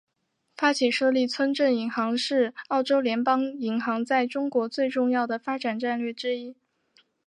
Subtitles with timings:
[0.57, 6.55] 发起设立村镇银行是澳洲联邦银行在中国最重要的发展战略之一。